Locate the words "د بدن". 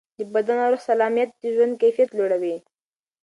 0.17-0.57